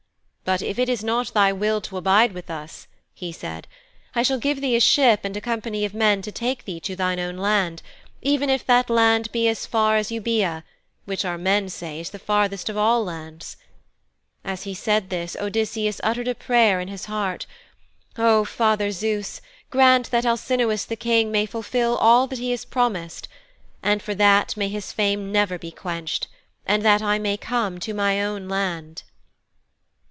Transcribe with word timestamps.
'But 0.43 0.61
if 0.61 0.77
it 0.77 0.89
is 0.89 1.01
not 1.01 1.33
thy 1.33 1.53
will 1.53 1.79
to 1.79 1.95
abide 1.95 2.33
with 2.33 2.49
us,' 2.51 2.85
he 3.13 3.31
said, 3.31 3.69
'I 4.13 4.23
shall 4.23 4.37
give 4.37 4.59
thee 4.59 4.75
a 4.75 4.81
ship 4.81 5.21
and 5.23 5.37
a 5.37 5.39
company 5.39 5.85
of 5.85 5.93
men 5.93 6.21
to 6.23 6.31
take 6.31 6.65
thee 6.65 6.81
to 6.81 6.93
thy 6.93 7.15
own 7.15 7.37
land, 7.37 7.81
even 8.21 8.49
if 8.49 8.65
that 8.65 8.89
land 8.89 9.31
be 9.31 9.47
as 9.47 9.65
far 9.65 9.95
as 9.95 10.09
Eubæa, 10.09 10.63
which, 11.05 11.23
our 11.23 11.37
men 11.37 11.69
say, 11.69 12.01
is 12.01 12.09
the 12.09 12.19
farthest 12.19 12.67
of 12.67 12.75
all 12.75 13.01
lands.' 13.01 13.55
As 14.43 14.63
he 14.63 14.73
said 14.73 15.09
this 15.09 15.37
Odysseus 15.39 16.01
uttered 16.03 16.27
a 16.27 16.35
prayer 16.35 16.81
in 16.81 16.89
his 16.89 17.05
heart, 17.05 17.45
'O 18.17 18.43
Father 18.43 18.91
Zeus, 18.91 19.39
grant 19.69 20.11
that 20.11 20.25
Alcinous 20.25 20.83
the 20.83 20.97
King 20.97 21.31
may 21.31 21.45
fulfil 21.45 21.95
all 21.95 22.27
that 22.27 22.39
he 22.39 22.51
has 22.51 22.65
promised 22.65 23.29
and 23.81 24.03
for 24.03 24.13
that 24.15 24.57
may 24.57 24.67
his 24.67 24.91
fame 24.91 25.31
never 25.31 25.57
be 25.57 25.71
quenched 25.71 26.27
and 26.65 26.83
that 26.83 27.01
I 27.01 27.19
may 27.19 27.37
come 27.37 27.79
to 27.79 27.93
my 27.93 28.21
own 28.21 28.49
land.' 28.49 29.03